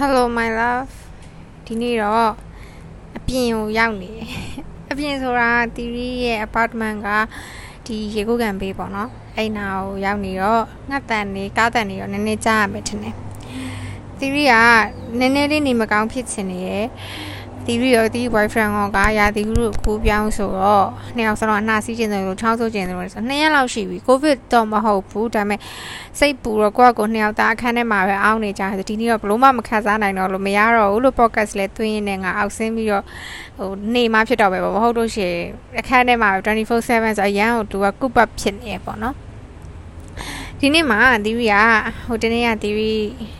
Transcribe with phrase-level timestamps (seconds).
[0.00, 0.94] Hello my love
[1.66, 2.32] ဒီနေ့တော့
[3.16, 4.28] အပြင်ကိုရောက်နေတယ်
[4.90, 7.08] အပြင်ဆိုတာတီရီရဲ့ apartment က
[7.86, 13.14] ဒီရေကုတ်ကန်ဘေးပေါ့နော်အဲ့နာကိုရောက်နေတော့ငှက်တန်နေကားတန်နေတော့နည်းနည်းကြားရမယ်ထင်တယ်
[14.18, 14.54] တီရီက
[15.18, 16.86] နည်းနည်းလေးနေမကောင်းဖြစ်ချင်နေတယ်
[17.66, 20.86] တီရီရောတီ boyfriend ကကရာတီရီကိုကူပြောင်းဆိုတော့
[21.16, 25.60] နှစ်ယောက်စလုံးအနှာစီးကျင်တယ်လို့ချောင်းဆိုးကျင်တယ်လို့ဆိုနှစ်ရက်လောက်ရှိပြီ covid တော့မဟုတ်ဘူးဒါပေမဲ့
[26.18, 33.04] စိတ်ပူတော့ကိုယ့်ကိုနှစ်ယောက်သားအခန်းထဲမှာပဲအောင်းနေကြတယ်ဒီနေ့တော့ဘလို့မှမခံစားနိုင်တော့လို့မရတော့ဘူးလို့ podcast လဲသွင်းရင်းနဲ့ငါအောက်ဆင်းပြီးတော့
[33.58, 35.44] ဟိုနေမှဖြစ်တော့ပဲပေါ့မဟုတ်လို့ရှိရင်
[35.80, 39.14] အခန်းထဲမှာ24/7ဆိုအရန်ကိုသူက coop up ဖြစ်နေရပေါ့နော်
[40.60, 41.56] ဒီနေ့မှာသီရီက
[42.06, 42.94] ဟိုတနေ့ကသီရီ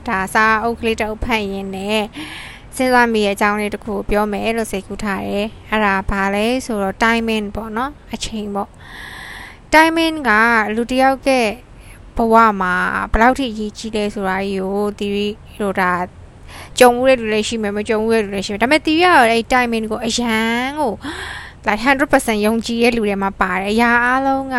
[0.08, 2.02] ဒါစာအုပ်ကလေးတအုပ်ဖတ်ရင်းနဲ့
[2.78, 8.70] စဉ်းစားမိရဲ့အကြောင်းလေးတစ်ခုပြောမယ်လို့စိတ်ကူးထားတယ်အဲ့ဒါဘာလဲဆိုတော့ timing ပေါ့နော်အချိန်ပေါ့
[9.74, 10.30] timing က
[10.74, 11.28] လူတစ်ယောက်က
[12.16, 12.74] ဘဝမှာ
[13.12, 15.28] ဘယ်လောက်ထိအရေးကြီးလဲဆိုတာကြီးကိုတီရီ
[15.60, 15.92] တို့ဒါ
[16.78, 20.92] ကြုံမှုတဲ့လူလည်းရှိမယ်မကြုံမှုတဲ့လူလည်းရှိမယ်ဒါပေမဲ့တီရီကအဲ့ timing ကိုအရန်ကို
[21.66, 24.56] like 100%ယုံကြည်ရဲ့လူတွေမှာပါတယ်အရာအလုံးက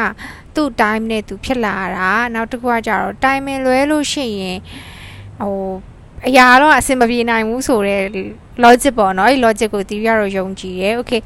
[0.55, 4.59] သူ့ time နဲ့သူဖြစ်လာတာနောက်တစ်ခုကကြတော့ timing လွဲလို့ရှိရင်
[5.41, 5.55] ဟို
[6.25, 8.05] အရာတော့အဆင်မပြေနိုင်ဘူးဆိုတော့
[8.63, 11.21] logic ပေါ့နော်အဲ့ logic ကိုတီးရတော့ယုံကြည်ရဲ okay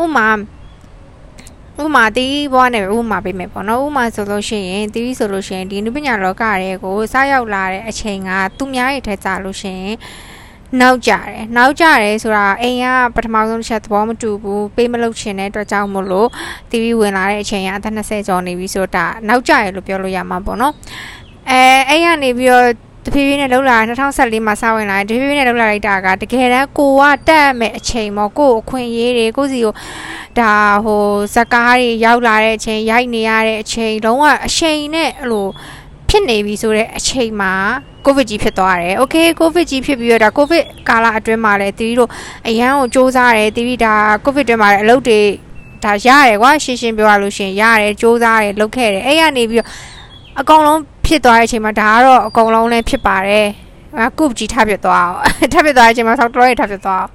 [0.00, 0.28] ဥမာ
[1.82, 9.96] ဥမာတီးဘွားနဲ့ဥမာပေးမယ်ပေါ့နော်ဥမာဆိုလို့ရှိရင်တီးဆိုလို့ရှိရင်ဒီနုပညာလောကတွေကိုစရောက်လာတဲ့အချိန်ကသူများရဲ့ထဲကြလို့ရှိရင်
[10.80, 16.28] နောက်ကြတယ်နောက်ကြတယ်ဆိုတာအိမ်ကပထမဆုံးတစ်ချက်သဘောမတူဘူးပေးမလုပ်ချင်တဲ့အတွက်ကြောင့်မို့လို့
[16.70, 20.74] တီဗီဝင်လာတဲ့အချိန်ကအသက်20ကျော်နေပြီဆိုတာနောက်ကြရလို့ပြောလို့ရမှာပေါ့နော်
[21.50, 22.66] အဲအဲ့ရနေပြီးတော့
[23.04, 29.74] တဖြည်းဖြည်းနဲ့လှုပ်လာ2014မှာစဝင်လာတယ်တဖြည်းဖြည်းနဲ့လှုပ်လာလိုက်တာကတကယ်တမ်းကိုကတက်မဲ့အချိန်ပေါ့ကိုအခွင့်အရေးတွေကိုစီကို
[30.38, 30.52] ဒါ
[30.84, 35.46] ဟိုဇကားတွေရောက်လာတဲ့အချိန်ရိုက်နေရတဲ့အချိန်လုံးဝအချိန်နဲ့အဲ့လို
[36.08, 37.52] ဖြစ်နေပြီဆိုတဲ့အချိန်မှာ
[38.04, 42.10] ကိုဗစ်ကြီးဖြစ်သွားတယ်။ Okay ကိုဗစ်ကြီးဖြစ်ပြီးတော့ဒါကိုဗစ်ကာလအတွင်းမှာလည်းတီးတို့
[42.48, 45.20] အရန်ကိုစူးစမ်းတယ်တီးဒါကိုဗစ်အတွင်းမှာလည်းအလုပ်တွေ
[45.84, 49.68] ဒါရတယ်ကွာရှင်းရှင်းပြောရလို့ရှင်ရတယ်စူးစမ်းတယ်လုပ်ခဲ့တယ်အဲ့ရနေပြီးတော့
[50.40, 50.80] အကောင်လုံး
[51.12, 53.48] ဖြစ်သွားတဲ့အချိန်မှာဒါကတော့အကုန်လုံးလည်းဖြစ်ပါတယ်
[53.98, 57.10] ငါကုပ်ကြီးထပ်ဖြစ်သွားအောင်ထပ်ဖြစ်သွားတဲ့အချိန်မှာဆောက်တော်ရထပ်ဖြစ်သွားအောင်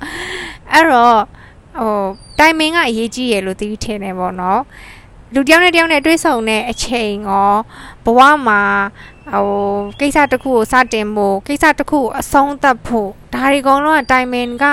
[0.74, 1.18] အဲ့တော့
[1.80, 2.06] ဟို
[2.40, 4.62] တိုင်မင်ကအရေးကြီးရလို့သိထင်တယ်ပေါ့နော်
[5.34, 7.54] လူတယောက်နဲ့တယောက်နဲ့တွေ့ဆုံတဲ့အချိန်ရော
[8.06, 8.62] ဘဝမှာ
[9.32, 9.48] ဟို
[10.00, 14.66] ကိစ္စတစ်ခုကိုစတင်ဖို့ကိစ္စတစ်ခုကိုအဆုံးသတ်ဖို့ဒါတွေအကုန်လုံးကတိုင်မင်က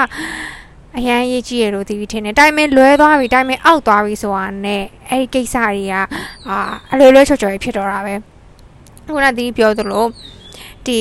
[0.98, 5.94] အရန်ရေးကြည့်ရလို့ဒီထင်တယ်တိုင်မင်လွဲသွားပြီတိုင်မင်အောက်သွားပြီဆိုတာနဲ့အဲ့ဒီကိစ္စတွေက
[6.48, 6.58] အာ
[6.92, 8.33] အလွယ်လွယ်ချော်ချော်ဖြစ်တော့တာပဲ
[9.06, 10.06] ခုနတီးပြောသလို
[10.86, 11.00] ဒီ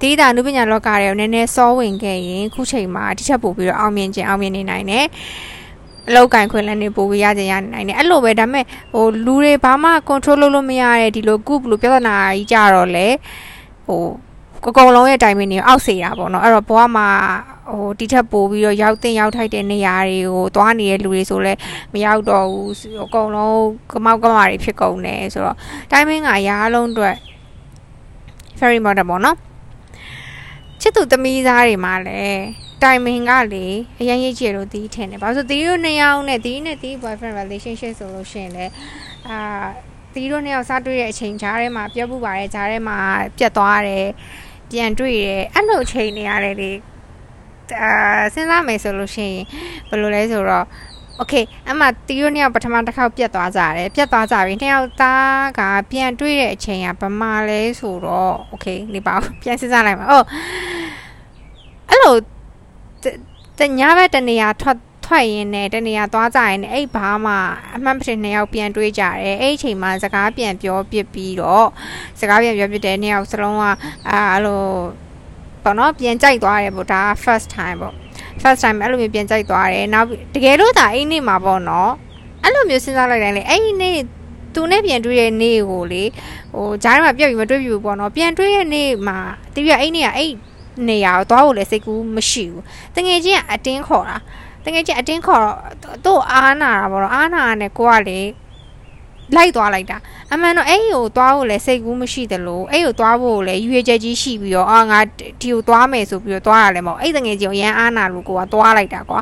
[0.00, 5.06] တေးတာနုပညာလောကတွေကိုနည်းနည်းစောဝင်ခဲ့ရင်ခုချိန်မှာတစ်ချက်ပို့ပြီးတော့အောင်မြင်ခြင်းအောင်မြင်နေနိုင်တယ်
[6.08, 13.06] အလောက်ကင်ခွင့်လည်းနေပို့ပြီးရခြင်းရနိုင်တယ်အဲ့လိုပဲဒါပေမဲ့ဟိုလူတွေဘာမှ control လုပ်လို့မရတဲ့ဒီလို group လို့ပြဿနာကြီးကြတော့လေ
[13.86, 14.02] ဟို
[14.68, 17.08] အကုန်လုံးရဲ့တိုင်မင်းတွေအောက်စေတာပေါ့နော်အဲ့တော့ဘဝမှာ
[17.70, 21.52] ဟိုတိထက်ပို့ပြီးတော့ရောက်တင်ရောက်ထိုက်တဲ့နေရာတွေကိုသွားနေတဲ့လူတွေဆိုလဲ
[21.92, 22.70] မရောက်တော့ဘူး
[23.04, 23.60] အကုန်လုံး
[23.92, 25.56] ကမောက်ကမာတွေဖြစ်ကုန်တယ်ဆိုတော့
[25.90, 27.16] တိုင်မင်းကရားလုံးအတွက်
[28.60, 29.36] very important ပေါ့နော်
[30.80, 32.42] ချစ်သူသမီးသားတွေမှာလည်း
[32.82, 33.66] တိုင်မင်ကလေ
[34.00, 38.66] အရင်ရေးကြည့်လို့တီးထင်တယ်ဘာလို့ဆိုတီးတို့နှစ်ယောက်နဲ့တီးနဲ့တီး boyfriend relationship ဆိုလို့ရှိရင်လေ
[39.28, 39.38] အာ
[40.14, 42.98] တီးတို့နှစ်ယောက်စတွေ့တဲ့အချိန်ကြားထဲမှာပြောပူပါတယ်ကြားထဲမှာ
[43.36, 44.06] ပြတ်သွားတယ်
[44.70, 46.70] ပြန်တွေ့တယ်အဲ့လိုအချိန်တွေရတယ်လေ
[47.80, 47.92] အာ
[48.34, 49.44] စဉ်းစားမယ်ဆိုလို့ရှိရင်
[49.88, 50.66] ဘယ်လိုလဲဆိုတော့
[51.17, 51.33] โอเค
[51.69, 60.25] အမှတီးတို့နှစ်ယောက်ပထမတစ်ခေါက်ပြတ်သွားကြတယ်ပြတ်သွားကြပြီနှစ်ယောက်သားကပြန်တွေ့တဲ့အချိန်ကဗမာလဲဆိုတော့โอเคနေပါပြန်စဉ်းစားလိုက်ပါအော်
[61.89, 62.15] အဲ့လို
[63.59, 67.33] တညဘက်တနေရာထွက်ထွက်ရင်းနဲ့တနေရာသွားကြရင်အဲ့ဘာမှ
[67.75, 71.67] အမှန်ပထနှစ်ယောက်ပြန်တွေးကြတယ်အဲ့အချိန်မှာစကားပြန်ပြောပြပြီးတော့
[72.19, 73.63] စကားပြန်ပြောပြတဲ့နှစ်ယောက်စလုံးက
[74.09, 74.63] အာအဲ့လို
[75.63, 77.95] ပေါ့နော်ပြန်ကြိုက်သွားတယ်ပေါ့ဒါ first time ပေါ့
[78.42, 81.92] first time အဲ့လိုမျိုးပြန်ကြိုက်သွားတယ်နောက်တကယ်လို့ဒါအဲ့နေ့မှာပေါ့နော်
[82.42, 83.96] အဲ့လိုမျိုးစဉ်းစားလိုက်တိုင်းလေအဲ့ဒီနေ့
[84.54, 86.02] သူနဲ့ပြန်တွေ့တဲ့နေ့ကိုလေ
[86.54, 89.18] ဟိုဂျားထဲမှာပြက်ပြီးမတွေ့ပြီပေါ့နော်ပြန်တွေ့တဲ့နေ့မှာ
[89.54, 90.32] တပြည့်အဲ့နေ့ကအဲ့
[90.88, 92.62] နေရာကိုသွားဖို့လည်းစိတ်ကူးမရှိဘူး
[92.94, 94.16] တငယ်ချင်းကအတင်းခေါ်တာ
[94.64, 95.56] တငယ်ချင်းအတင်းခေါ်တော့
[96.04, 98.20] သူ့အားနာတာပေါ့နော်အားနာနဲ့ကိုကလေ
[99.34, 99.96] လိုက်သွားလိုက်တာ
[100.32, 104.98] အမှန်တော့အဲ့ဒီကိုသွားဖို့လဲစိတ်ကူးမရှိသလိုအဲ့ဒီကိုသွားဖို့လဲရွေချက်ကြီးရှိပြီးတော့အာငါ
[105.40, 109.20] ဒီကိုသွားမယ်ဆိုပြီးတော့သွားရလဲမဟုတ်အဲ့တငယ်ချင်းကိုရန်အားနာလို့ကိုကသွားလိုက်တာကွာ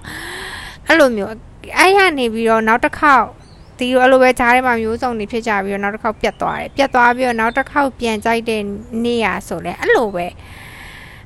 [0.87, 1.31] အဲ့လိုမျိုး
[1.79, 3.25] အဲ့ရနေပြီးတော့နောက်တစ်ခေါက်
[3.79, 8.63] ဒီလိုအဲ့လိုပဲဂျားထဲမှာမျိုးစုံနေဖြစ်ကြပြီးတော့နောက်တစ်ခေါက်ပြတ်သွားတယ်ပြတ်သွားပြီးတော့နောက်တစ်ခေါက်ပြန်ကြိုက်တဲ့
[9.05, 10.27] နေရဆိုလဲအဲ့လိုပဲ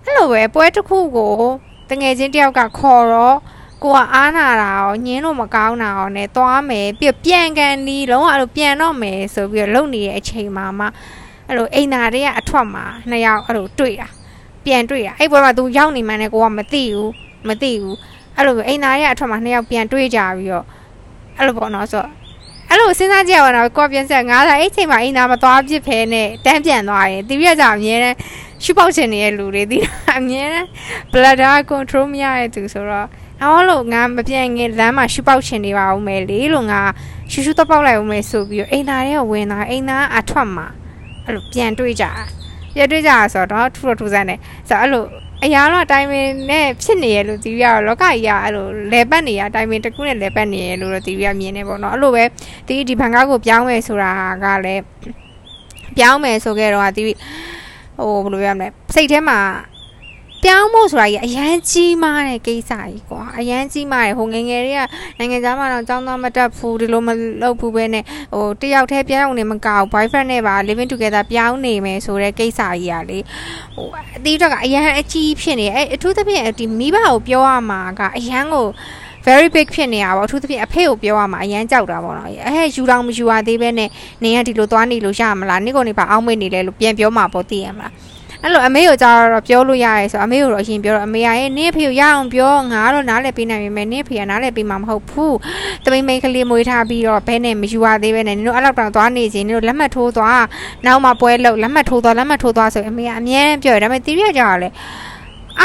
[0.05, 1.35] အဲ့လိုပဲပွဲတစ်ခုကို
[1.91, 3.37] တငယ်ချင်းတယောက်ကခေါ်တော့
[3.83, 10.87] ကိုကအားနာတာရောညင်းလို့မကောင်းတာရောနဲ့သွားမယ်ပြပြန်ကန်ဒီလုံးဝအဲ့လိုပြန်တော့မယ်ဆိုပြီးတော့လုံနေတဲ့အချိန်မှာမှ
[11.49, 14.09] အဲ့လိုအိမ်သားတွေကအထွက်မှာနှစ်ယောက်အဲ့လိုတွေ့တာ
[14.65, 17.13] ပြန်တွေ့တာအဲ့ပွဲမှာ तू ရောက်နေမှန်းလည်းကိုကမသိဘူး
[17.49, 17.97] မသိဘူး
[18.37, 20.67] အဲ့လိုအိမ်သားရဲ့အထက်မှာနှစ်ယောက်ပြန်တွေ့ကြပြီးတော့
[21.39, 22.11] အဲ့လိုပေါ့နော်ဆိုတော့
[22.71, 28.17] အဲ့လိုစဉ်းစားကြည့်ရအောင်ကိုပြန်ဆက်ငါးစားအဲ့ချိန်မှာအိမ်သားမသွားပြစ်ဖဲနဲ့တန်းပြန်သွားရင်တီးရကြအမြဲတမ်း
[28.63, 29.85] ရှုပေါက်ချင်နေတဲ့လူတွေတီး
[30.19, 30.69] အမြဲတမ်း
[31.13, 33.09] bladder control မရတဲ့သူဆိုတော့
[33.43, 36.81] အော်လို့ငါမပြန့်ငင်လမ်းမှာရှုပေါက်ချင်နေပါဦးမယ်လေလို့ငါ
[37.31, 40.67] ရှူရှူတော့ပေါက်လိုက်ဦးမယ်ဆိုပြီးတော့အိမ်သားရဲ့ဝင်လာအိမ်သားအထွက်မှာ
[41.25, 42.05] အဲ့လိုပြန်တွေ့ကြ
[42.75, 44.37] ပြန်တွေ့ကြဆိုတော့ထူထူဆန်းနေ
[44.69, 45.05] ဆိုတော့အဲ့လို
[45.45, 52.25] အရာတော့အတိုင်းပင်နဲ့ဖြစ်နေရလို့ဒီရတော့လောကကြီးကအဲ့လိုလဲပတ်နေရအတိုင်းပင်တစ်ခုနဲ့လဲပတ်နေရလို့တော့ဒီရမြင်နေပေါ့နော်အဲ့လိုပဲ
[52.67, 54.11] ဒီဒီဘန်ကားကိုပြောင်းမယ်ဆိုတာ
[54.45, 54.83] ကလည်း
[55.97, 59.39] ပြောင်းမယ်ဆိုခဲ့တော့ဒီဟိုဘယ်လိုပြောရမလဲစိတ်ထဲမှာ
[60.44, 64.82] ပြောင်းဖို့ဆိုတာကြီးအရန်ကြီးမားတဲ့ကိစ္စကြီးကွာအရန်ကြီးမားတယ်ဟိုငငယ်တွေက
[65.18, 67.10] နိုင်ငံသားမှတော့ចောင်းသားမတက်ဘူးဒီလိုမ
[67.42, 68.04] လုပ်ဘူးပဲနဲ့
[68.34, 73.20] ဟိုတယောက်တည်းပြောင်းနေမကောက် boyfriend နဲ့ပါ living together ပြောင်းနေမယ်ဆိုတဲ့ကိစ္စကြီးอ่ะလေ
[73.76, 73.88] ဟို
[74.18, 78.68] အတီးတော့ကအရန်အကြီးဖြစ်နေအဲအထူးသဖြင့်ဒီမိဘကိုပြောရမှာကအရန်ကို
[79.26, 83.90] very big ဖြစ်နေတာပေါ့အထူးသဖြင့်အဖေကိုပြောရမှာအရန်ကြောက်တာပေါ့နော်အဲယူတောင်မယူရသေးပဲနဲ့
[84.24, 87.94] နင်ကဒီလိုသွားနေလို့ရမလားနင့်ကိုနေပါအောင်းမေ့နေလဲလို့ပြန်ပြောမှာပေါ့သိရမလား
[88.43, 95.37] အဲ့လိုအမေကိုကြာတော့ပြောလို့ရတယ်ဆိုအမေကိုတော့အရင်ပြောတော့အမေကရဲ့နင့်ဖေကိုရအောင်ပြောငါတော့နားလည်ပေးနိုင်ပေမဲ့နင့်ဖေကနားလည်ပေးမှာမဟုတ်ဘူး
[95.85, 100.43] တမိန်မိန်ကလေးမွေးထားပြီးတော့ဘဲနဲ့မယူရသေးပဲနဲ့နင်တို့အဲ့လောက်တောင်သွားနေချင်းနင်တို့လက်မှတ်ထိုးသွား
[100.87, 104.69] နောက်မှပွဲလို့လက်မှတ်ထိုးသွားလက်မှတ်ထိုးသွားဆိုအမေကအမြဲတမ်းပြောတယ်ဒါပေမဲ့တီးရကြတော့လေ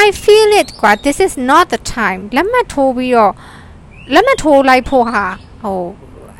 [0.04, 3.34] I feel it ကွာ this is not the time လက်မှတ်ထိုးပြီးတော့
[4.14, 5.26] လက်မှတ်ထိုးလိုက်ဖို့ဟာ
[5.64, 5.84] ဟို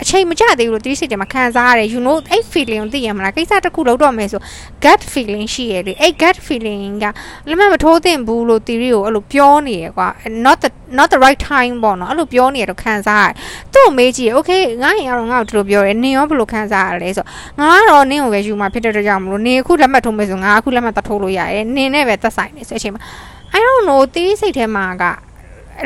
[0.04, 4.42] အချိန်မကျသေးဘူးလို့တိစိတ်တွေမှာခံစားရတယ် you know အဲ့ feeling ကိုသိရမလားကိစ္စတစ်ခုလုပ်တော့မယ်ဆို
[4.84, 7.06] gut feeling ရှိရလေအဲ့ gut feeling က
[7.50, 10.10] လက်မမထိုးသင့်ဘူးလို့ theory ကိုအဲ့လိုပြောနေရကွာ
[10.46, 13.34] not the not the right time ပေါ့နော်အဲ့လိုပြောနေရတော့ခံစားရတယ်
[13.74, 17.26] သူ့ကိုမေးကြည့် okay ငါရင်ကတော့ငါ့ကိုဒီလိုပြောရဲနင်ရောဘယ်လိုခံစားရလဲဆို
[17.60, 23.02] ငါကတော့နင်ကိုပဲယူมาဖြစ်တဲ့ကြောင့်မလို့နင်အခုလက်မှတ်ထိုးမယ်ဆိုငါအခုလက်မှတ်တထိုးလို့ရတယ်နင်နဲ့ပဲသက်ဆိုင်နေဆိုအချိန်မှာ
[23.56, 25.04] I don't know တီးစိတ်ထဲမှာက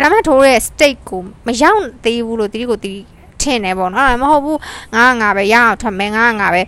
[0.02, 3.17] လက်မှတ်ထိုးတဲ့ state ကိုမရောက်သေးဘူးလို့တီးကိုတီးထ
[3.54, 4.60] င်တယ်ပေါ့နော်မဟုတ်ဘူး
[4.96, 6.62] ငါငါပဲရအောင်ထွက်မယ်ငါငါပဲ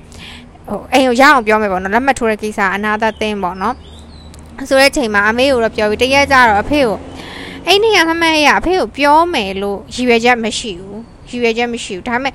[0.69, 3.75] ဟိုအိမ်ကိုရအောင်ပြောမယ်ပေါ့နော်လက်မှတ်ထိုးတဲ့ကိစ္စအနာသာသင်းပေါ့နော်
[4.69, 6.97] ဆိုတဲ့ချိန်မှာအမေကိုတော့ပြောပြီးတရက်ကြတော့အဖေကို
[7.67, 12.33] အဲ့ဒီကမမရအဖေကိုပြောမယ်လို့ရည်ရွယ်ချက်မရှိဘူးရည်ရွယ်ချက်မရှိဘူးဒါပေမဲ့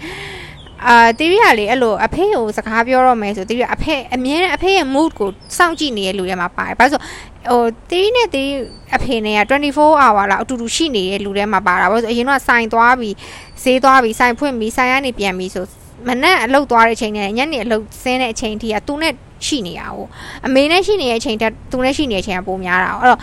[0.86, 7.00] အာတီရီကလေအဲ့လိုအဖေကိုစကားပြောတော့မယ်ဆိုတီရီအဖေအမြဲအဖေရဲ့ mood ကိုစောင့်ကြည့်နေတဲ့လူတွေမှာပါတယ်ဘာလို့ဆို
[7.50, 8.52] ဟိုတီရီနဲ့တီရီ
[8.96, 9.42] အဖေနဲ့က
[9.72, 13.14] 24 hour လောက်အတူတူရှိနေတဲ့လူတွေမှာပါတာဘာလို့ဆိုအရင်ကစိုင်သွားပြီး
[13.64, 15.64] ဈေးသွားပြီးစိုင်ဖွင့်ပြီးစိုင်ကနေပြန်ပြီးဆို
[16.08, 19.14] မနဲ့အလုတ်သွားတဲ့အချိန်နဲ့ညနေအလုတ်ဆင်းတဲ့အချိန်ထိကသူနဲ့
[19.46, 20.06] ရှိနေရအောင်
[20.46, 23.20] အမေနဲ့ရှိနေတဲ့အချိန်တက်သူနဲ့ရှိနေတဲ့အချိန်ကပိုများတာအဲ့တော့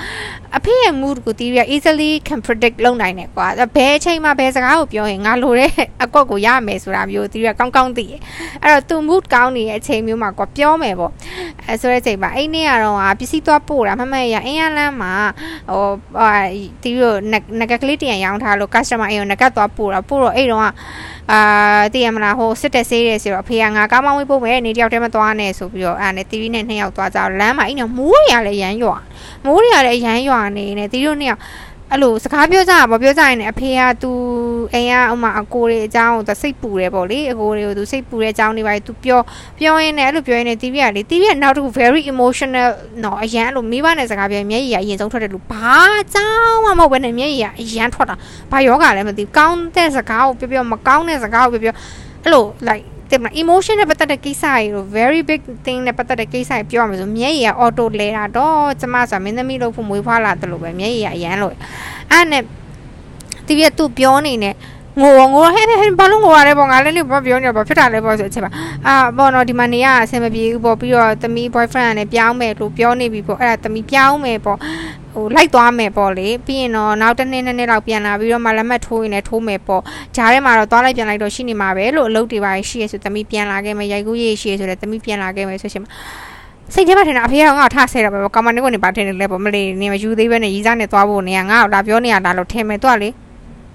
[0.58, 5.72] အဖေရဲ့ mood ကိုတီးရ easily can predict လုပ်နိုင်တယ်ကွာဘယ်အချိန်မှာဘယ်စကားကိုပြောရင်ငါလိုတဲ့
[6.04, 8.14] အကွက်ကိုရမယ်ဆိုတာမျိုးတီးရကောင်းကောင်းသိရ
[8.64, 11.12] အဲ့တော့သူ mood ကောင်းနေတဲ့အချိန်မျိုးမှာကွာပြောမယ်ပေါ့
[11.68, 15.14] အဲဆိုတဲ့အချိန်မှာအဲ့နေ့ကတော့ပစ္စည်းသွားပို့တာမမရအင်းရလန်းမှာ
[15.70, 15.88] ဟို
[16.84, 17.02] တီးရ
[17.60, 20.64] ငကကလေးတရံရောင်းထားလို့ customer အိမ်ကိုငကတ်သွားပို့တာပို့တော့အဲ့တော့
[21.32, 21.42] အာ
[21.94, 28.98] တည်ရမလားဟိုစစ်တက်ဆေးတယ်ဆိုတော့အဖေကငါကားမောင်းဝေးပို့မယ်နေတယောက်တည်းမသွားနဲ့ဆိုပြီးတော့အဲ့နဲ့တီဗီနဲ့နှစ်ယောက်သွားကြတော့လမ်းမှာအဲ့နော်မိုးရလည်းရမ်းရွာ
[29.46, 31.42] မိုးရလည်းရမ်းရွာနေနေတီတို့နှစ်ယောက်
[31.94, 34.12] အဲ့လိုစကားပြောကြတာပေါ့ပြောကြရင်လည်းအဖေကသူ
[34.74, 39.20] အိမ်ကဥမာအကိုတွေအကြောင်းသူစိတ်ပူတယ်ပေါ့လေအကိုတွေကိုသူစိတ်ပူတဲ့အကြောင်းတွေပါသူပြော
[39.60, 42.70] ပြောရင်းနဲ့အဲ့လိုပြောရင်းနဲ့တီဗီကလေတီဗီကနောက်တစ်ခု very emotional
[43.04, 45.78] နော်အရန်အဲ့လိုမိဘနဲ့စကားပြောမျက်ရည်ကအရင်ဆုံးထွက်တယ်လို့ဘာ
[46.14, 48.16] ကြောင်းမှမဟုတ်ဘဲနဲ့မျက်ရည်ကအရန်ထွက်တာ
[48.52, 51.76] ဘာယောဂလည်းမသိဘူးကောင်းတဲ့စကားကိုပြောပြောမကောင်းတဲ့စကားကိုပြောပြော
[52.24, 61.54] အဲ့လို like တင်မလား emotion နဲ့ပတ်သက်တဲ့ကိစ္စတွေလို့ very big thing နဲ့ပတ်သက်တဲ့ကိစ္စတွေပြောရမယ်ဆိုမျက်ရည်က auto လဲတာတော့ကျမဆိုမင်းသမီးလို့ဖို့မွေးဖွားလာတယ်လို့ပဲမျက်ရည်ကအရန်လို့
[62.12, 62.44] အဲ့နဲ့
[63.48, 64.56] ဒီပြသူပြောနေနဲ့
[65.00, 68.52] ငိုငိုဟဲ့ဟဲ့ဘာလို့ငိုရလဲပေါ့ငါလည်းလည်းဘာပြောနေဘာဖြစ်တာလဲပေါ့ဆိုအချက်ပါ
[68.88, 74.58] အာပေါ့နော်ဒီမှာနေရအဆင်မပြေဘူးပေါ့ပြီးတော့သမီး boyfriend ကလည်းပြောင်းမယ်လို့ပြောနေပြီပေါ့အဲ့ဒါသမီးပြောင်းမယ်ပေါ့
[75.14, 79.82] ဟိုလိုက်သွားမယ်ပေါ့လေပြီးရင်တော့နောက်တစ်နေ့နှစ်နေ့လောက်ပြန်လာပြီးတော့မှလက်မှတ်ထိုးရင်လည်းထိုးမယ်ပေါ့
[80.16, 85.84] ဂျားထဲမှာတော့သွားလိုက်ပြန်လိုက်တော့ရှိနေမှာပဲလို့အလုပ်တွေပါရှိရဆိုသမီးပြန်လာခဲ့မယ်ရိုက်ကူးရေးရှိရဆိုလည်းသမီးပြန်လာခဲ့မယ်ဆိုရှင်
[86.74, 93.10] စိတ်ထဲမှာထင်တာအဖေကငါ့ကိုထားဆဲတာပဲကောင်မလေးကနေပါထင်တယ်လဲပေါ့မလေးနေမယူသေးပဲနဲ့ရီစားနဲ့သွားဖို့နေကငါ့ကိုလာပြောနေရတာလို့ထင်မယ်တော့လေ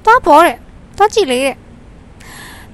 [0.05, 0.57] သွားပေါ်တဲ့
[0.97, 1.55] သွားကြည့်လေတဲ့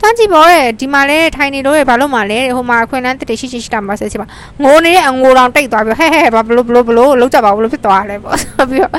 [0.03, 4.29] တွန်းကြည့်ပေါ်တဲ့ဒီမှာလဲထိုင်နေလို့ရဘာလို့မှလဲဟိုမှာအခွင့်အလမ်းတတရှိရှိရှိတာမှာဆက်ချင်ပါ
[4.63, 8.93] ငိုနေတဲ့အငိုတောင်တိတ်သွားပြီးဟဲ့ဟဲ့ဘာဘလို့ဘလို့ဘလို့လောက်ကြပါဘလို့ဖြစ်သွားလဲပေါ့ဆိုပြီးတော့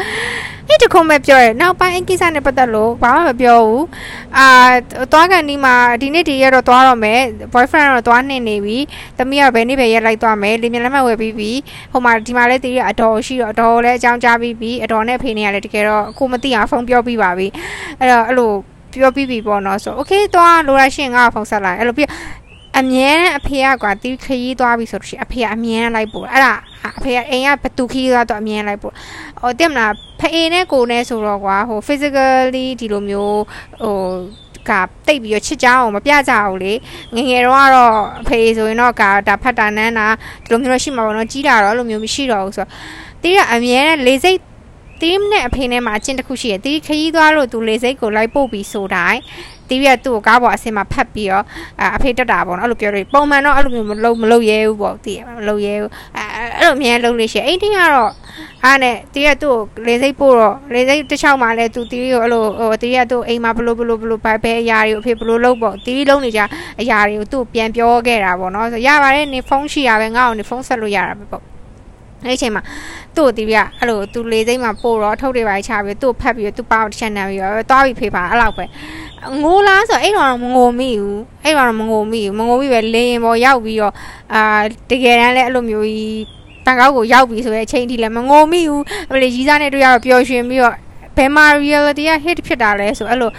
[0.69, 3.86] အဲ့တခုမဲ့ပြောရဲနောက်ပိုင်းအကိစ္စနဲ့ပတ်သက်လို့ဘာမှမပြောဘူး
[4.38, 4.48] အာ
[5.12, 7.19] သွားကန်ဒီမှာဒီနေ့ဒီရက်တော့သွားတော့မယ်
[7.53, 8.77] boyfriend တော့သွားနှင်နေပြီ
[9.17, 11.51] သမီးကဘယ်နေ့ပဲရက်လိုက်သွားမယ်လေမြန်လက်မှတ်ဝယ်ပြီးပြီ
[11.91, 17.48] ဟိုမှာဒီမှာလဲတည်ရအတော်ရှိတော့အတော်လည်းအကြောင်းကြားပြီးပြီအတော်နဲ့ဖေနေရတယ်တကယ်တော့ကိုမသိအောင်ဖုန်းပြောပြီးပါပြီ
[18.00, 18.51] အဲ့တော့အဲ့လို
[18.92, 22.08] ပြောပြီးပြီပေါ့နော်ဆိုโอเคသွားလိုရရှင်ငါဖုန်းဆက်လိုက်အဲ့လိုပြီး
[22.78, 26.54] အမြဲအဖေကကွာတီးခရီးသွားပြီဆိုလို့ရှိရင်အဖေကအမြဲလိုက်ပို့အဲ့ဒါ
[26.99, 28.94] အဖေကအိမ်ကဘသူခရီးသွားတော့အမြဲလိုက်ပို့
[29.40, 33.42] ဟိုတင်မလားဖေနဲ့ကိုနဲ့ဆိုတော့ကွာဟို physically ဒီလိုမျိုး
[33.82, 33.97] ဟို
[34.70, 34.73] က
[35.06, 36.73] တိတ်ပြီးတော့ချစ်ကြအောင်မပြကြဘူးလေ
[37.14, 40.06] ငငယ်တော့ကတော့အဖေဆိုရင်တော့ကဒါဖတ်တာနန်းတာ
[40.44, 42.70] ဒီလိုမျိုးရှိမှာပေါ့နော်ကြီးတာတော့အဲ့လိုမျိုးမရှိတော့ဘူးဆိုတော့
[43.23, 44.38] တီးကအမြဲလေစိတ်
[45.01, 49.21] တီးနဲ့အဖေနဲ့မှာအချင်းတစ်ခုရှိရတီးခရီးသွားလို့သူလေစိတ်ကိုလိုက်ပို့ပြီးဆိုတိုင်း
[49.69, 51.45] တီးရသူ့ကိုကားပေါ်အစင်မှာဖတ်ပြီးတော့
[51.95, 58.12] အဖေတက်တာပေါ့နော်အဲ့လိုပြောလို့ပုံမှန်တော့အဲ့လိုမျိုးမလုပ်မလုပ်ရဲဘူးပေါ့တီးမလုပ်ရဲဘူးအဲ့လိုအမြဲလုပ်လို့ရှိရင်အိမ်တင်းကတော့
[58.65, 66.41] အားနဲ့တီးရသူ့ကိုလေစိတ်ပို့တော့လေစိတ်တစ်ချောင်းမှာလဲသူတီးကိုအဲ့လိုဟိုတီးရသူ့အိမ်မှာဘလို့ဘလို့ဘလို့ဘယ်ဘယ်အရာတွေကိုအဖေဘလို့လုပ်ပေါ့တီးလုံးနေကြ
[66.81, 71.52] အရာတွေကိုသူ့ပြန်ပြောခဲ့တာပေါ့နော်ဆိုရပါတယ်နေဖုန်းရှိရပဲငါ့ကိုနေဖုန်းဆက်လို့ရတာပဲပေါ့
[72.25, 72.63] အဲ့ဒီအချိန်မှာ
[73.15, 78.65] သူ့ကိုတီးပြအဲ့လိုသူလေစိတ်မှာပို့တော့ထုတ်တွေပါချပြီးသူ့ဖတ်ပြီးသူ့ပေါက်တစ်ချက်နဲ့ပြီးတော့သွားပြီးဖေးပါအဲ့လောက်ပဲ
[79.42, 83.94] ငိုလားဆိုအဲ့တော့မငိုမိဘူးအဲ့တော့မငိုမိဘူးမငိုမိပဲလင်းရင်ပေါ်ရောက်ပြီးတော့
[84.34, 84.44] အာ
[84.89, 86.24] တကယ်တမ်းလည်းအဲ့လိုမျိုးကြီး
[86.65, 90.75] တန်ကောက်ကိုရောက်ပြီဆိုတဲ့အချိန်ထိလည်းမငိုမိဘူးအဲ့လေကြီးစားနဲ့တွေ့ရတော့ပျော်ရွှင်ပြီးတော့
[91.18, 93.32] ဘယ်မှာ reality က hit ဖြစ်တာလဲဆိုအဲ့လို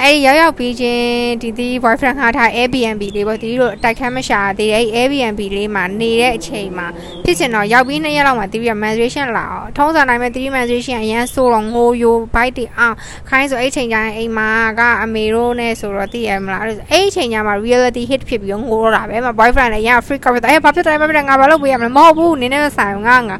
[0.00, 1.04] အဲ့ရောက်ရောက်ပြီးချင်း
[1.42, 6.86] ဒီဒီ boyfriend ခါထား Airbnb လေးပေါ့ဒီလိုတိုက်ခန်းမရှာသေးတဲ့ Airbnb လေးမှာနေတဲ့အချိန်မှာ
[7.24, 12.94] ဖြစ်ချင်တော့ရောက်ပြီး2ရက်လောက်မှာတီးပြီး menstruation လာအောင်ထုံးစံတိုင်းပဲတီး menstruation အရန်ဆိုးတော့ငိုယို bite တီအောင်
[13.28, 23.36] ခိုင်းဆိုအဲ့ချိန်ကျရင်အိမ်မှာကအမေတို့နဲ့ဆိုတော့တည်ရမလားအဲ့ချိန်ကျမှ reality hit ဖြစ်ပြီးငိုတော့တာပဲမ boyfriend လည်းအရန် freak out အဲ့ဘာဖြစ်တယ်ဘာဖြစ်တယ်ငါဘာလုပ်ပေးရမလဲမဟုတ်ဘူးနင်းနေဆိုင်ငါငါ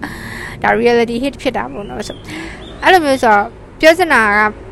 [0.62, 2.16] ဒါ reality hit ဖြစ်တာပေါ့နော်ဆို
[2.82, 3.44] အဲ့လိုမျိုးဆိုတော့
[3.80, 4.71] ပြောစနာက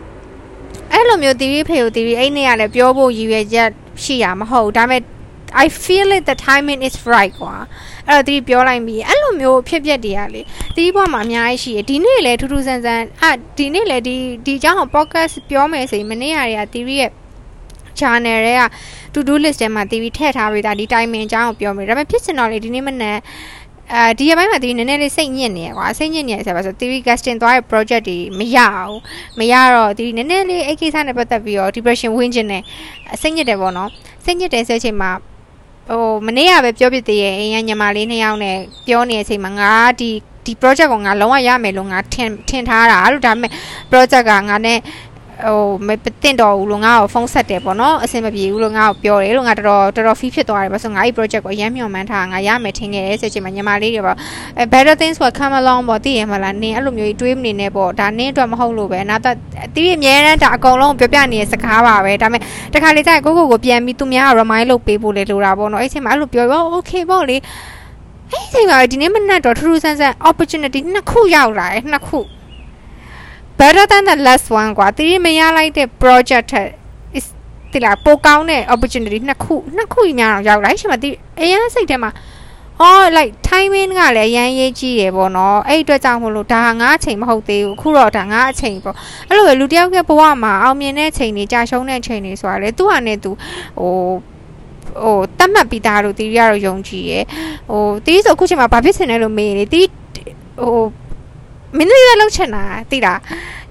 [0.92, 3.68] အဲ့လိုမျိုးတီဗီဖေကိုတီဗီအဲ့နေ့ကလည်းပြောဖို့ရည်ရွယ်ချက်
[4.02, 5.02] ရှိရမဟုတ်ဒါပေမဲ့
[5.64, 7.54] I feel it the timing is right ကွာ
[8.08, 10.42] အဲ့တော့တီးပြောလိုက်ပြီးအဲ့လိုမျိုးဖြစ်ပျက်တွေကလေ
[10.76, 14.14] တီးဘွားမှာအများကြီးရှိတယ်ဒီနေ့လေထူးထူးဆန်းဆန်းအာဒီနေ့လေဒီ
[14.46, 17.10] ဒီအကြောင်းကို podcast ပြောမယ်ဆိုရင်မနေ့ကတွေကတီးရဲ့
[17.98, 18.62] channel တွေက
[19.14, 23.18] to do list ထဲမှာတီးပြီးထည့်ထားပေးတာဒီ timing အကြောင်းကိုပြောမယ်ဒါပေမဲ့ဖြစ်စင်တော့လေဒီနေ့မနက်
[23.94, 28.96] အဲဒီရပိုင်းမှာတီးနည်းနည်းလေးစိတ်ညစ်နေရကွာစိတ်ညစ်နေရဆိုပါဆိုတီး casting သွားတဲ့ project တွေမရအောင်
[29.38, 32.62] မရတော့တီးနည်းနည်းလေးအဲ့ကိစ္စနဲ့ပတ်သက်ပြီးတော့ depression ဝင်ခြင်းနဲ့
[33.20, 33.90] စိတ်ညစ်တယ်ပေါ့နော်
[34.24, 35.10] စိတ်ညစ်တယ်ဆိုတဲ့အချိန်မှာ
[35.88, 38.56] ဟိုမနေ့ကပဲပြောပြသေးရဲ့အရင်ညီမလေးနှစ်ယောက်နဲ့
[38.86, 40.10] ပြောနေတဲ့အချိန်မှာငါဒီ
[40.44, 43.52] ဒီ project ကိုငါလုံးဝရမယ်လို့ငါထင်ထင်ထားတာအဲ့လိုဒါပေမဲ့
[43.90, 44.78] project ကငါနဲ့
[45.46, 45.88] ဟိုမ
[46.22, 54.16] တင့်တော်ဘူးလို့ငါ့ကိုဖုန်းဆက်တယ်ပေါ့နော်အဆင်မပြေဘူးလို့ငါ့ကိုပြောတယ်လို့ငါတော်တော်တော်တော် fee ဖြစ်သွားတယ်ပေါ့ဆိုငါအဲ့ project ကိုအရင်မျှော်မှန်းထားငါရမယ်ထင်ခဲ့တယ်ဆိုချင်မှာညီမလေးတွေပေါ့
[54.72, 59.36] better things will come along ပေါ့သိရမလားနင်းအဲ့လိုမျိုးတွေးမနေနဲ့ပေါ့ဒါနင်းအတွက်မဟုတ်လို့ပဲနောက်တော့
[59.74, 62.40] တီးအမြဲတမ်းဒါအကုန်လုံးပြောပြနေတဲ့စကားပါပဲဒါပေမဲ့
[62.74, 67.36] တခါလေကျရင်ကိုကိုကိုပြန်ပြီးသူများ remind လုပ်ပေးဖို့လေလိုတာပေါ့နော်အဲ့ချိန်မှာအဲ့လိုပြောရော okay ပေါ့လေ
[68.32, 72.20] အဲ့ချိန်မှာဒီနေ့မနက်တော့ထူးထူးဆန်းဆန်း opportunity နှစ်ခုရောက်လာတယ်နှစ်ခု
[73.59, 76.69] better than the last one กว่าတီးမရလိုက်တဲ့ project ထက်
[77.73, 82.11] တိလာပိုကောင်းတဲ့ opportunity နှစ်ခုနှစ်ခုကြီးများတော့ရောက်လာရှင်မတီးအရင်စိတ်ထဲမှာ
[82.81, 88.95] အော် like timing ကလည်းအရန်ရေးကြီးတယ်ပေါ့နော်အဲ့အတွက်ကြောင့်မလို့ဒါငါအချိန်မဟုတ်သေးဘူးအခုတော့ဒါငါအချိန်ပေါ့
[89.29, 93.31] အဲ့လိုပဲလူတယောက်ရဲ့ဘဝမှာအောင်မြင်တဲ့ချိန်တွေကြာရှုံးတဲ့ချိန်တွေဆိုတာလေသူ့ဟာနဲ့သူ
[93.79, 93.93] ဟို
[95.03, 97.23] ဟိုတတ်မှတ်ပြီးသားလို့တီးရတော့ယုံကြည်ရယ်
[97.69, 99.87] ဟိုတီးဆိုအခုချိန်မှာဘာဖြစ်စင်လဲလို့မေးနေတီး
[100.61, 100.79] ဟို
[101.76, 103.14] မင်းတို့ရလောက်ချင်တာတိတာ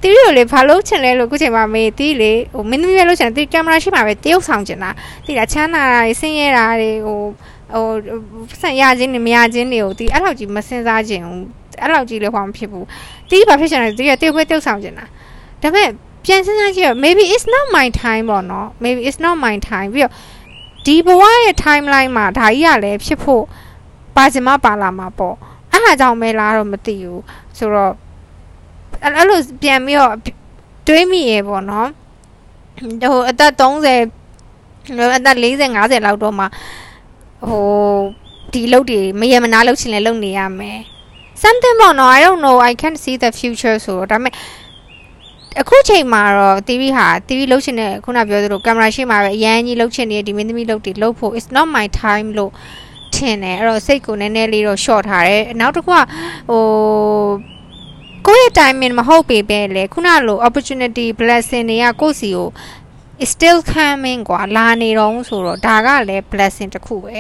[0.02, 4.90] တီရီကိုလေဘာလို့ချင်လဲလို့ခုချိန်မှာမေးတီးလေဟိုမင်းတို့ရလောက်ချင်တာတီကင်မရာရှိမှာပဲတရုပ်ဆောင်ချင်တာ
[5.26, 7.20] တိတာချမ်းသာတာဆင်းရဲတာတွေဟို
[7.74, 7.86] ဟို
[8.62, 11.24] ဆန်ရခြင်းနဲ့မရခြင်းတွေကိုတီအဲ့လောက်ကြီးမစင်စားခြင်း
[11.82, 12.86] အဲ့လောက်ကြီးလည်းဟောမဖြစ်ဘူး
[13.30, 15.06] တီဘာဖြစ်ချင်လဲတီကတရုပ်ခွဲတရုပ်ဆောင်ချင်တာ
[15.62, 15.90] ဒါပေမဲ့
[16.26, 20.14] ပြန်စဉ်းစားကြည့်ရ maybe it's not my time ပေါ့နော် maybe it's not my time ပြီးတော့
[20.86, 23.44] ဒီဘဝရဲ့ timeline မှာဒါကြီးကလည်းဖြစ်ဖို့
[24.16, 25.36] ပါစင်မပါလာမှာပေါ့
[25.72, 27.22] အဲ့ဒါကြောင့်မဲလားတော့မသိဘူး
[27.60, 27.94] ဆိုတော့
[29.04, 30.14] အဲ့လိုပြန်ပြီးတော့
[30.88, 31.90] တွေးမိရေပေါ့နော်
[33.02, 36.46] ဟိုအသက်30အသက်40 50လောက်တော့မှ
[37.48, 37.68] ဟို
[38.54, 40.80] ဒီလုတ်တွေမရမနာလုတ်ချင်လဲလုတ်နေရမယ်
[41.42, 44.34] something ပေါ့နော် I don't know I can't see the future ဆိုတော့ဒါပေမဲ့
[45.62, 52.52] အခုချိန်မှာတော့ TV ဟာ TV လုတ်ချင်တဲ့ခုနပြောသလိုကင်မရာရှိမှာပဲအရန်ကြီးလုတ်ချင်နေတဲ့ဒီမင်းသမီးလုတ်တွေလုတ်ဖို့ it's not my time လို့
[53.19, 56.01] ထင်တယ်အဲ့တော့စိတ်ကိုနည်းနည်းလေးတော့ short ထားတယ်နောက်တစ်ခုက
[56.51, 56.65] ဟို
[58.27, 62.49] ကိုယ့်ရဲ့ timing မဟုတ်ပေပဲလေခုနလို opportunity blessing တွေကကိုယ့်စီကို
[63.23, 67.17] is still coming กว่าလာနေတော့ဆိုတော့ဒါကလည်း blessing တစ်ခုပဲ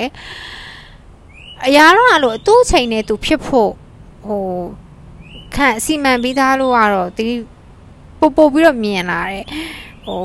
[1.67, 3.73] အရာတော့အဲ့လိုသူ့ချိန်နဲ့သူဖြစ်ဖို့
[4.27, 4.45] ဟို
[5.55, 7.27] ခံအစီမံပြီးသားလို့ကတော့ဒီ
[8.19, 9.47] ပို့ပို့ပြီးတော့မြင်လာတယ်
[10.07, 10.23] ဟို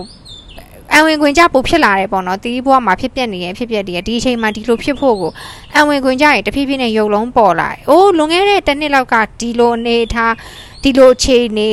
[0.96, 5.32] အဝင်ခွင်ကြပို့ဖြစ်လာတယ်ပေါ့နော်တီးဘွားမှာဖြစ်ပျက်နေရဖြစ်ပျက်တည်းဒီအချိန်မှာဒီလိုဖြစ်ဖို့ကို
[5.76, 10.34] အဝင်ခွင်ကြရင်တဖြည်းဖြည်းနဲ့ရုပ်လုံးပေါ်လာအိုးလွန်ခဲ့တဲ့တစ်နှစ်လောက်ကဒီလိုအနေထား
[10.82, 11.66] ဒီလိုအခြေအနေ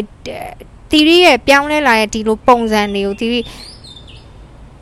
[0.91, 3.39] တီရီရဲ့ပြောင်းလဲလာတဲ့ဒီလိုပုံစံတွေကိုတီရီ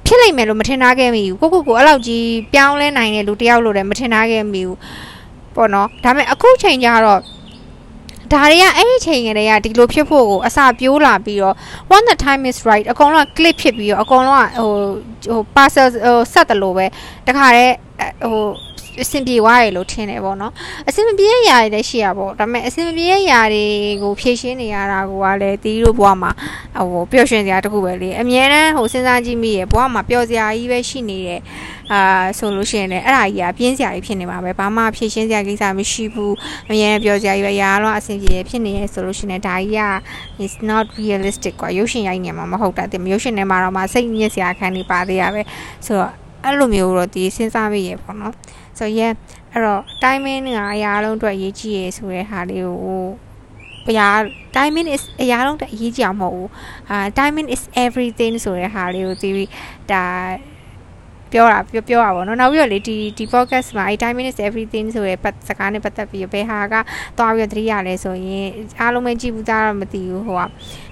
[0.06, 4.78] ဖြစ်လိမ့်မယ်လို့မထင်ထားခဲ့မိဘူးကိုကိုကိုအဲ့လောက်ကြီးပြောင်းလဲနိုင်တဲ့လူတယောက်လို့လည်းမထင်ထားခဲ့မိဘူး
[5.56, 7.22] ပေါ့နော်ဒါပေမဲ့အခုချိန်ကျတော့
[8.34, 11.56] ဒါတွေကအဲ့ဒီချိန်ကလေးကဒီလိုဖြစ်ဖို့ကိုအစာပြိုးလာပြီးတော့
[11.96, 14.72] one the time is right အကုန်လုံး click ဖြစ်ပြီးတော့အကုန်လုံးကဟို
[15.30, 16.86] ဟို parcel ဟိုဆက်တယ်လို့ပဲ
[17.28, 17.76] တခါတည်း
[18.32, 18.44] ဟို
[19.04, 20.54] အဆင်ပြေသွားတယ်လို့ထင်တယ်ပေါ့နော်
[20.88, 23.66] အဆင်မပြေတဲ့အရာတွေလည်းရှိရပေါ့ဒါပေမဲ့အဆင်မပြေတဲ့အရာတွေ
[24.04, 26.32] ကိုဖြေရှင်းနေရတာကလည်းတီးတို့ဘဝမှာ
[26.92, 31.42] ဟိုပျော်ရွှင်စရာတစ်ခုပဲလေအများနဲ့ဟိုစဉ်းစားကြည့်မိရယ်ဘဝမှာပျော်စရာကြီးပဲရှိနေတယ်
[31.92, 36.36] အာဆိုလို့ရှိရင်လည်းအဲ့ဒါကြီးကပြင်းစရာကြီးဖြစ်နေမှာပဲဘာမှဖြေရှင်းစရာကိစ္စမရှိဘူး
[36.68, 39.82] အများနဲ့ပျော်စရာကြီးပဲရာတော့အဆင်ပြေဖြစ်နေရယ်ဆိုလို့ရှိရင်ဒါကြီးက
[40.46, 45.42] is not realistic ကွာရုပ်ရှင်ရိုက်နေမှာမဟုတ်တာတင်ရုပ်ရှင်ထဲမှာတော့မှစိတ်ညစ်စရာခံနေပါသေးရပဲ
[45.86, 46.12] ဆိုတော့
[46.46, 48.34] အဲ့လိုမျိုးတော့ဒီစဉ်းစားမိရယ်ပေါ့နော်
[48.80, 49.08] ဆိုရဲ
[49.52, 53.08] အဲ့တော့ timing ကအရာလုံးအတွက်ရေးကြည့်ရဆိုတဲ့ဟာလေးကို
[53.90, 54.08] အရာ
[54.56, 56.50] timing is အရာလုံးတက်အရေးကြီးအောင်မဟုတ်ဘူး
[56.90, 59.50] အာ timing is everything ဆိုတဲ့ဟာလေးကိုသိပြီး
[59.92, 60.04] ဒါ
[61.32, 66.76] ပြောတာပြောပြောတာပေါ့နော်နောက်ပြီးတော့လေဒီဒီ podcast မှာအဲ time minutes everything ဆိုရယ်ပတ်စကားနဲ့ပတ်သက်ပြီးဘယ်ဟာက
[67.18, 68.48] သွားပြီးတော့သတိရလဲဆိုရင်
[68.80, 70.42] အားလုံးပဲကြည့်ဘူးသားတော့မသိဘူးဟိုက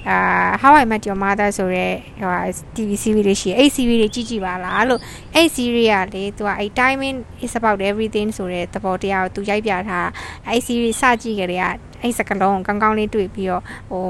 [0.10, 0.17] အာ
[0.62, 2.34] how i met your mother ဆိုရယ်ဟို
[2.75, 5.01] TV series လေးရှိအဲ့ series လေးကြည့်ကြည့်ပါလားလို့
[5.36, 10.08] အဲ့ series ကလေသူကအဲ့ timing is about everything ဆိုတဲ့သဘောတရားကိုသူရိုက်ပြထား
[10.48, 11.65] အဲ့ series စကြည့်ကြတဲ့က
[12.01, 14.06] အဲ့စကလုံးကောင်းကောင်းလေးတွေ့ပြီးတော့ဟို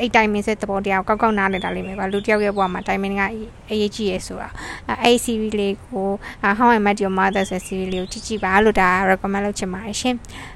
[0.00, 3.22] အဲ့တိုင်မင်းဆက်သဘောတရားကိုကောက်ကောက်နားလည်တာလိမ့်မယ်ကွာလူတယောက်ရဲ့ဘဝမှာတိုင်မင်းက
[3.70, 4.48] အရေးကြီးရဲဆိုတာ
[5.02, 6.08] အဲ့ series လေးကို
[6.58, 10.14] How I Met Your Mother ဆိုတဲ့ series လေးကိုကြည့်ကြည့်ပါလို့ဒါ recommend လုပ်ချင်ပါတယ်ရှင်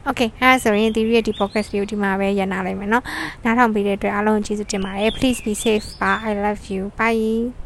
[0.08, 3.02] Okay အဲ့ဆိုရင်ဒီရဲ့ဒီ podcast လေးကိုဒီမှာပဲရနာလိုက်မယ်เนาะ
[3.44, 7.63] နားထောင်ပေးတဲ့အတွက်အားလုံးကျေးဇူးတင်ပါတယ် Please be safe bye I love you bye